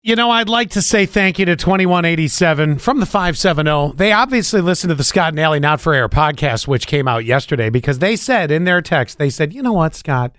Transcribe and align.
You 0.00 0.14
know, 0.14 0.30
I'd 0.30 0.48
like 0.48 0.70
to 0.70 0.80
say 0.80 1.06
thank 1.06 1.40
you 1.40 1.44
to 1.46 1.56
2187 1.56 2.78
from 2.78 3.00
the 3.00 3.06
570. 3.06 3.96
They 3.96 4.12
obviously 4.12 4.60
listened 4.60 4.90
to 4.90 4.94
the 4.94 5.02
Scott 5.02 5.32
and 5.32 5.40
Allie 5.40 5.58
Not 5.58 5.80
for 5.80 5.92
Air 5.92 6.08
podcast, 6.08 6.68
which 6.68 6.86
came 6.86 7.08
out 7.08 7.24
yesterday, 7.24 7.68
because 7.68 7.98
they 7.98 8.14
said 8.14 8.52
in 8.52 8.62
their 8.62 8.80
text, 8.80 9.18
they 9.18 9.28
said, 9.28 9.52
you 9.52 9.60
know 9.60 9.72
what, 9.72 9.96
Scott? 9.96 10.36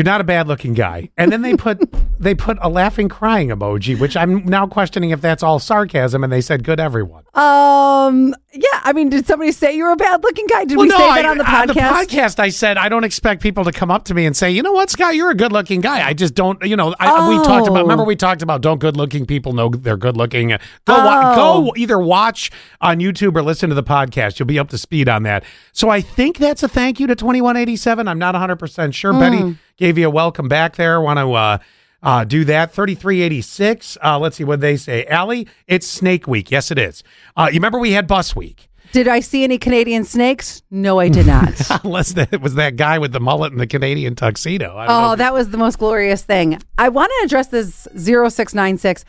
You're 0.00 0.04
not 0.06 0.22
a 0.22 0.24
bad 0.24 0.48
looking 0.48 0.72
guy. 0.72 1.10
And 1.18 1.30
then 1.30 1.42
they 1.42 1.54
put 1.56 1.78
they 2.18 2.34
put 2.34 2.56
a 2.62 2.70
laughing 2.70 3.10
crying 3.10 3.48
emoji, 3.50 4.00
which 4.00 4.16
I'm 4.16 4.46
now 4.46 4.66
questioning 4.66 5.10
if 5.10 5.20
that's 5.20 5.42
all 5.42 5.58
sarcasm. 5.58 6.24
And 6.24 6.32
they 6.32 6.40
said, 6.40 6.64
good 6.64 6.80
everyone. 6.80 7.24
Um, 7.34 8.34
yeah. 8.54 8.80
I 8.82 8.94
mean, 8.94 9.10
did 9.10 9.26
somebody 9.26 9.52
say 9.52 9.76
you 9.76 9.84
were 9.84 9.92
a 9.92 9.96
bad 9.96 10.22
looking 10.22 10.46
guy? 10.46 10.64
Did 10.64 10.78
we 10.78 10.88
say 10.88 10.96
that 10.96 11.26
on 11.26 11.36
the 11.36 11.44
podcast? 11.44 11.60
On 11.60 11.66
the 11.66 11.74
podcast, 11.74 12.38
I 12.40 12.48
said 12.48 12.78
I 12.78 12.88
don't 12.88 13.04
expect 13.04 13.42
people 13.42 13.62
to 13.64 13.72
come 13.72 13.90
up 13.90 14.04
to 14.06 14.14
me 14.14 14.24
and 14.24 14.34
say, 14.34 14.50
you 14.50 14.62
know 14.62 14.72
what, 14.72 14.88
Scott, 14.88 15.16
you're 15.16 15.30
a 15.32 15.34
good 15.34 15.52
looking 15.52 15.82
guy. 15.82 16.08
I 16.08 16.14
just 16.14 16.34
don't, 16.34 16.62
you 16.64 16.76
know. 16.76 16.94
I, 16.98 17.28
We 17.28 17.36
talked 17.44 17.68
about. 17.68 17.80
Oh. 17.80 17.82
Remember, 17.82 18.04
we 18.04 18.16
talked 18.16 18.40
about 18.40 18.62
don't 18.62 18.78
good 18.78 18.96
looking 18.96 19.26
people 19.26 19.52
know 19.52 19.68
they're 19.68 19.98
good 19.98 20.16
looking. 20.16 20.48
Go 20.48 20.56
wa- 20.86 21.34
Oh. 21.34 21.64
go 21.64 21.72
either 21.76 21.98
watch 21.98 22.50
on 22.80 23.00
YouTube 23.00 23.36
or 23.36 23.42
listen 23.42 23.68
to 23.68 23.74
the 23.74 23.82
podcast. 23.82 24.38
You'll 24.38 24.46
be 24.46 24.58
up 24.58 24.70
to 24.70 24.78
speed 24.78 25.10
on 25.10 25.24
that. 25.24 25.44
So 25.72 25.90
I 25.90 26.00
think 26.00 26.38
that's 26.38 26.62
a 26.62 26.68
thank 26.68 27.00
you 27.00 27.06
to 27.06 27.14
2187. 27.14 28.08
I'm 28.08 28.18
not 28.18 28.32
100 28.34 28.56
percent 28.56 28.94
sure. 28.94 29.12
Hmm. 29.12 29.20
Betty 29.20 29.58
gave 29.80 29.98
you 29.98 30.06
a 30.06 30.10
welcome 30.10 30.46
back 30.46 30.76
there. 30.76 31.00
Want 31.00 31.18
to. 31.18 31.32
uh 31.32 31.58
uh, 32.02 32.24
do 32.24 32.46
that 32.46 32.72
3386 32.72 33.98
uh, 34.02 34.18
let's 34.18 34.36
see 34.36 34.42
what 34.42 34.62
they 34.62 34.74
say 34.74 35.04
Allie, 35.04 35.46
it's 35.66 35.86
snake 35.86 36.26
week 36.26 36.50
yes 36.50 36.70
it 36.70 36.78
is 36.78 37.04
uh, 37.36 37.50
you 37.52 37.58
remember 37.58 37.78
we 37.78 37.92
had 37.92 38.06
bus 38.06 38.34
week 38.34 38.70
Did 38.92 39.06
I 39.06 39.20
see 39.20 39.44
any 39.44 39.58
Canadian 39.58 40.04
snakes? 40.04 40.62
No, 40.70 40.98
I 40.98 41.10
did 41.10 41.26
not. 41.26 41.60
Unless 41.84 42.14
that 42.14 42.32
it 42.32 42.40
was 42.40 42.54
that 42.54 42.76
guy 42.76 42.98
with 42.98 43.12
the 43.12 43.20
mullet 43.20 43.52
and 43.52 43.60
the 43.60 43.66
Canadian 43.66 44.14
tuxedo. 44.14 44.78
I 44.78 44.86
don't 44.86 45.04
oh, 45.04 45.16
that 45.16 45.34
was 45.34 45.50
the 45.50 45.58
most 45.58 45.78
glorious 45.78 46.22
thing. 46.22 46.58
I 46.78 46.88
want 46.88 47.12
to 47.18 47.24
address 47.26 47.48
this 47.48 47.86
0696. 47.94 49.04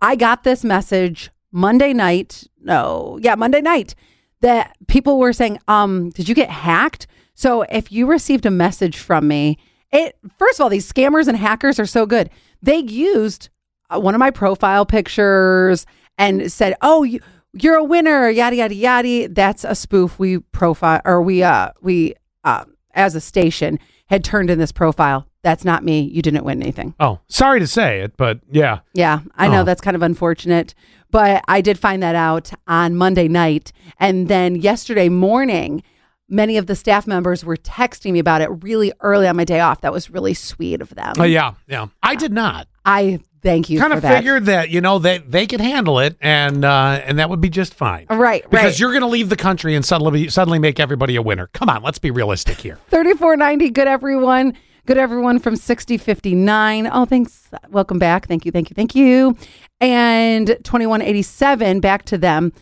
I 0.00 0.14
got 0.14 0.44
this 0.44 0.62
message 0.62 1.30
Monday 1.50 1.92
night. 1.92 2.44
No, 2.62 3.18
yeah, 3.20 3.34
Monday 3.34 3.60
night 3.60 3.96
that 4.42 4.76
people 4.86 5.18
were 5.18 5.32
saying, 5.32 5.58
um, 5.66 6.10
did 6.10 6.28
you 6.28 6.36
get 6.36 6.50
hacked? 6.50 7.08
So 7.34 7.62
if 7.62 7.90
you 7.90 8.06
received 8.06 8.46
a 8.46 8.50
message 8.50 8.96
from 8.96 9.26
me, 9.26 9.58
it 9.92 10.16
first 10.38 10.58
of 10.60 10.64
all, 10.64 10.70
these 10.70 10.90
scammers 10.90 11.28
and 11.28 11.36
hackers 11.36 11.78
are 11.78 11.86
so 11.86 12.06
good. 12.06 12.30
They 12.62 12.78
used 12.78 13.48
uh, 13.90 14.00
one 14.00 14.14
of 14.14 14.18
my 14.18 14.30
profile 14.30 14.84
pictures 14.86 15.86
and 16.18 16.50
said, 16.52 16.74
"Oh, 16.82 17.02
you, 17.04 17.20
you're 17.52 17.76
a 17.76 17.84
winner." 17.84 18.28
Yada 18.28 18.56
yada 18.56 18.74
yada. 18.74 19.28
That's 19.28 19.64
a 19.64 19.74
spoof. 19.74 20.18
We 20.18 20.38
profile 20.38 21.00
or 21.04 21.22
we 21.22 21.42
uh 21.42 21.70
we 21.80 22.14
uh, 22.44 22.64
as 22.94 23.14
a 23.14 23.20
station 23.20 23.78
had 24.06 24.24
turned 24.24 24.50
in 24.50 24.58
this 24.58 24.72
profile. 24.72 25.26
That's 25.42 25.64
not 25.64 25.84
me. 25.84 26.00
You 26.00 26.20
didn't 26.20 26.44
win 26.44 26.60
anything. 26.62 26.94
Oh, 26.98 27.20
sorry 27.28 27.60
to 27.60 27.66
say 27.66 28.00
it, 28.00 28.16
but 28.16 28.40
yeah. 28.50 28.80
Yeah, 28.92 29.20
I 29.36 29.46
know 29.48 29.60
Oh. 29.60 29.64
that's 29.64 29.80
kind 29.80 29.94
of 29.94 30.02
unfortunate, 30.02 30.74
but 31.10 31.42
I 31.46 31.60
did 31.60 31.78
find 31.78 32.02
that 32.02 32.16
out 32.16 32.50
on 32.66 32.96
Monday 32.96 33.28
night. 33.28 33.72
And 34.00 34.26
then 34.28 34.56
yesterday 34.56 35.08
morning, 35.08 35.82
many 36.28 36.56
of 36.56 36.66
the 36.66 36.76
staff 36.76 37.06
members 37.06 37.44
were 37.44 37.56
texting 37.56 38.12
me 38.12 38.18
about 38.18 38.40
it 38.40 38.48
really 38.62 38.92
early 39.00 39.26
on 39.26 39.36
my 39.36 39.44
day 39.44 39.60
off. 39.60 39.80
That 39.80 39.92
was 39.92 40.10
really 40.10 40.34
sweet 40.34 40.80
of 40.80 40.90
them. 40.94 41.14
Uh, 41.18 41.24
yeah, 41.24 41.54
yeah. 41.66 41.86
I 42.02 42.14
did 42.14 42.32
not. 42.32 42.68
I 42.84 43.20
thank 43.42 43.70
you 43.70 43.78
Kind 43.78 43.92
of 43.92 44.02
that. 44.02 44.16
figured 44.16 44.46
that 44.46 44.70
you 44.70 44.80
know 44.80 44.98
that 45.00 45.30
they 45.30 45.46
could 45.46 45.60
handle 45.60 45.98
it, 46.00 46.16
and 46.20 46.64
uh, 46.64 47.00
and 47.04 47.18
that 47.18 47.28
would 47.30 47.40
be 47.40 47.48
just 47.50 47.74
fine. 47.74 48.06
Right, 48.10 48.42
Because 48.42 48.64
right. 48.64 48.78
you're 48.80 48.90
going 48.90 49.02
to 49.02 49.08
leave 49.08 49.28
the 49.28 49.36
country 49.36 49.74
and 49.74 49.84
suddenly 49.84 50.28
suddenly 50.28 50.58
make 50.58 50.80
everybody 50.80 51.16
a 51.16 51.22
winner. 51.22 51.48
Come 51.52 51.68
on, 51.68 51.82
let's 51.82 51.98
be 51.98 52.10
realistic 52.10 52.58
here. 52.58 52.76
3490, 52.90 53.70
good 53.70 53.88
everyone. 53.88 54.54
Good 54.86 54.96
everyone 54.96 55.38
from 55.38 55.54
6059. 55.56 56.88
Oh, 56.90 57.04
thanks. 57.04 57.48
Welcome 57.68 57.98
back. 57.98 58.26
Thank 58.26 58.46
you, 58.46 58.50
thank 58.52 58.70
you, 58.70 58.74
thank 58.74 58.94
you. 58.94 59.36
And 59.82 60.46
2187, 60.46 61.80
back 61.80 62.04
to 62.06 62.16
them. 62.16 62.52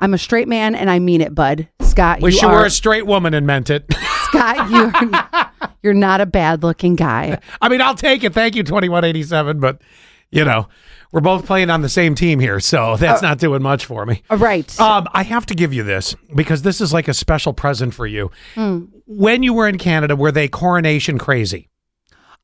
I'm 0.00 0.14
a 0.14 0.18
straight 0.18 0.48
man 0.48 0.74
and 0.74 0.90
I 0.90 0.98
mean 0.98 1.20
it, 1.20 1.34
bud. 1.34 1.68
Scott, 1.80 2.20
Wish 2.20 2.36
you 2.40 2.48
you, 2.48 2.48
are 2.48 2.60
were 2.60 2.66
a 2.66 2.70
straight 2.70 3.06
woman 3.06 3.34
and 3.34 3.46
meant 3.46 3.70
it. 3.70 3.84
Scott, 4.24 4.70
you're 4.70 5.70
you're 5.82 5.94
not 5.94 6.20
a 6.20 6.26
bad 6.26 6.62
looking 6.62 6.96
guy. 6.96 7.38
I 7.60 7.68
mean, 7.68 7.80
I'll 7.80 7.94
take 7.94 8.24
it. 8.24 8.32
Thank 8.32 8.54
you, 8.54 8.62
twenty 8.62 8.88
one 8.88 9.04
eighty 9.04 9.22
seven. 9.22 9.60
But 9.60 9.82
you 10.30 10.44
know, 10.44 10.68
we're 11.12 11.20
both 11.20 11.44
playing 11.46 11.70
on 11.70 11.82
the 11.82 11.88
same 11.88 12.14
team 12.14 12.38
here, 12.38 12.60
so 12.60 12.96
that's 12.96 13.22
not 13.22 13.38
doing 13.38 13.62
much 13.62 13.84
for 13.84 14.06
me. 14.06 14.22
All 14.30 14.38
right. 14.38 14.80
Um, 14.80 15.08
I 15.12 15.24
have 15.24 15.46
to 15.46 15.54
give 15.54 15.74
you 15.74 15.82
this 15.82 16.14
because 16.34 16.62
this 16.62 16.80
is 16.80 16.92
like 16.92 17.08
a 17.08 17.14
special 17.14 17.52
present 17.52 17.94
for 17.94 18.06
you. 18.06 18.30
Hmm. 18.54 18.84
When 19.06 19.42
you 19.42 19.52
were 19.52 19.68
in 19.68 19.76
Canada, 19.78 20.14
were 20.14 20.32
they 20.32 20.46
coronation 20.48 21.18
crazy? 21.18 21.68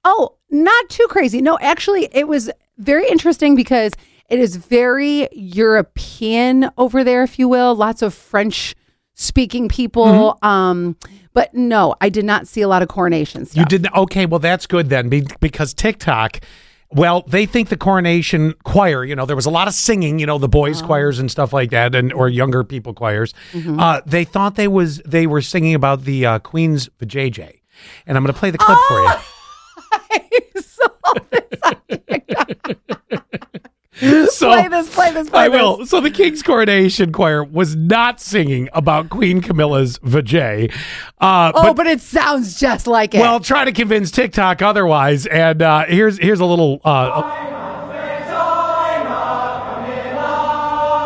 Oh, 0.05 0.37
not 0.50 0.89
too 0.89 1.06
crazy. 1.09 1.41
No, 1.41 1.59
actually, 1.61 2.09
it 2.12 2.28
was 2.28 2.50
very 2.78 3.09
interesting 3.09 3.55
because 3.55 3.93
it 4.29 4.39
is 4.39 4.57
very 4.57 5.29
European 5.33 6.71
over 6.77 7.05
there, 7.05 7.23
if 7.23 7.39
you 7.39 7.49
will. 7.49 7.75
Lots 7.75 8.03
of 8.03 8.15
French 8.15 8.75
speaking 9.15 9.69
people. 9.69 10.39
Um, 10.43 10.97
but 11.33 11.55
no, 11.55 11.95
I 12.01 12.09
did 12.09 12.25
not 12.25 12.47
see 12.49 12.63
a 12.63 12.69
lot 12.69 12.83
of 12.83 12.89
coronation 12.89 13.47
stuff. 13.47 13.57
You 13.59 13.65
didn't. 13.67 13.95
Okay, 13.95 14.27
well 14.27 14.41
that's 14.41 14.67
good 14.67 14.89
then, 14.89 15.09
be- 15.09 15.27
because 15.41 15.75
TikTok. 15.75 16.41
Well, 16.93 17.25
they 17.27 17.47
think 17.47 17.69
the 17.69 17.77
coronation 17.77 18.55
choir. 18.65 19.05
You 19.05 19.17
know, 19.17 19.27
there 19.27 19.35
was 19.37 19.45
a 19.47 19.51
lot 19.51 19.67
of 19.69 19.75
singing. 19.75 20.19
You 20.21 20.27
know, 20.27 20.39
the 20.39 20.49
boys' 20.49 20.81
Oh. 20.83 20.87
choirs 20.87 21.19
and 21.19 21.31
stuff 21.31 21.53
like 21.53 21.71
that, 21.71 21.95
and 21.95 22.13
or 22.13 22.29
younger 22.29 22.63
people 22.65 22.95
choirs. 22.95 23.35
Mm-hmm. 23.53 23.79
Uh, 23.81 24.01
they 24.07 24.25
thought 24.25 24.55
they 24.55 24.69
was 24.69 24.99
they 25.05 25.27
were 25.27 25.43
singing 25.43 25.75
about 25.75 26.05
the 26.05 26.25
uh, 26.25 26.39
Queen's 26.39 26.89
vajayjay, 27.01 27.61
and 28.07 28.17
I'm 28.17 28.23
going 28.23 28.33
to 28.33 28.39
play 28.39 28.51
the 28.53 28.59
clip 28.59 28.79
for 28.89 29.03
you. 29.03 29.11
So 34.47 34.53
play 34.61 34.69
this, 34.69 34.95
play 34.95 35.12
this, 35.12 35.31
play 35.31 35.41
I 35.41 35.49
this. 35.49 35.61
will. 35.61 35.87
So 35.87 36.01
the 36.01 36.11
King's 36.11 36.43
Coronation 36.43 37.12
Choir 37.12 37.43
was 37.45 37.75
not 37.77 38.21
singing 38.21 38.69
about 38.73 39.11
Queen 39.11 39.41
Camilla's 39.41 39.99
vajay. 40.01 40.73
Uh, 41.21 41.53
Oh, 41.55 41.75
but, 41.75 41.87
it 41.87 42.01
sounds 42.01 42.59
just 42.61 42.87
like 42.87 43.15
it. 43.15 43.21
well, 43.21 43.41
try 43.41 43.65
to 43.65 43.73
convince 43.73 44.11
TikTok 44.11 44.62
otherwise. 44.62 45.27
And 45.27 45.62
uh, 45.62 45.84
here's 45.87 46.19
here's 46.19 46.41
a 46.41 46.45
little. 46.45 46.81
Uh, 46.84 47.23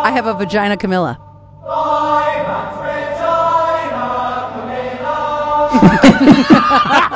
I 0.02 0.10
have 0.12 0.26
a 0.26 0.34
vagina 0.34 0.76
Camilla. 0.76 1.18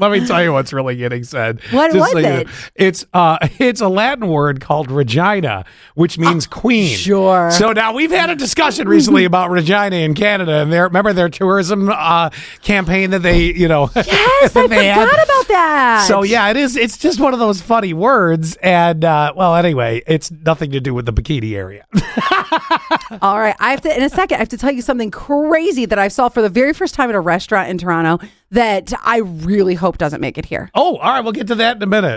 let 0.00 0.10
me 0.10 0.26
tell 0.26 0.42
you 0.42 0.52
what's 0.52 0.72
really 0.72 0.96
getting 0.96 1.24
said. 1.24 1.60
What 1.70 1.92
Just 1.92 1.98
was 1.98 2.10
so 2.12 2.18
you 2.18 2.22
know. 2.24 2.36
it? 2.40 2.48
It's 2.74 3.06
uh, 3.12 3.38
it's 3.58 3.80
a 3.80 3.88
Latin 3.88 4.28
word 4.28 4.60
called 4.60 4.90
Regina, 4.90 5.64
which 5.94 6.18
means 6.18 6.46
queen. 6.46 6.96
sure. 6.96 7.50
So 7.50 7.72
now 7.72 7.92
we've 7.92 8.10
had 8.10 8.30
a 8.30 8.36
discussion 8.36 8.88
recently 8.88 9.24
about 9.24 9.50
Regina 9.50 9.96
in 9.96 10.14
Canada, 10.14 10.54
and 10.62 10.72
their 10.72 10.84
remember 10.84 11.12
their 11.12 11.28
tourism 11.28 11.88
uh, 11.88 12.30
campaign 12.62 13.10
that 13.10 13.22
they 13.22 13.52
you 13.52 13.68
know 13.68 13.90
Yes, 13.96 14.56
I 14.56 14.62
forgot 14.68 14.70
had. 14.70 15.24
about 15.24 15.48
that. 15.48 16.04
So 16.08 16.22
yeah, 16.22 16.48
it 16.50 16.56
is. 16.56 16.76
It's 16.76 16.96
just 16.98 17.20
one 17.20 17.32
of 17.32 17.38
those 17.40 17.60
funny 17.62 17.92
words, 17.92 18.56
and 18.56 19.04
uh, 19.04 19.32
well, 19.36 19.54
anyway, 19.56 20.02
it's 20.06 20.30
nothing 20.30 20.70
to 20.72 20.80
do 20.80 20.94
with 20.94 21.06
the 21.06 21.12
bikini 21.12 21.54
area. 21.54 21.86
All 23.22 23.38
right. 23.38 23.56
I 23.58 23.70
have 23.70 23.80
to, 23.82 23.96
in 23.96 24.02
a 24.02 24.08
second, 24.08 24.36
I 24.36 24.38
have 24.40 24.48
to 24.50 24.58
tell 24.58 24.70
you 24.70 24.82
something 24.82 25.10
crazy 25.10 25.86
that 25.86 25.98
I 25.98 26.08
saw 26.08 26.28
for 26.28 26.42
the 26.42 26.48
very 26.48 26.72
first 26.72 26.94
time 26.94 27.08
at 27.08 27.14
a 27.14 27.20
restaurant 27.20 27.68
in 27.70 27.78
Toronto 27.78 28.24
that 28.50 28.92
I 29.02 29.18
really 29.18 29.74
hope 29.74 29.98
doesn't 29.98 30.20
make 30.20 30.38
it 30.38 30.44
here. 30.46 30.70
oh, 30.74 30.96
all 30.96 31.10
right, 31.12 31.20
we'll 31.20 31.32
get 31.32 31.48
to 31.48 31.54
that 31.56 31.76
in 31.76 31.82
a 31.82 31.86
minute. 31.86 32.16